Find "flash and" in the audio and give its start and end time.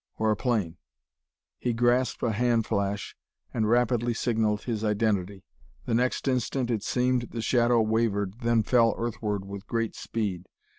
2.65-3.69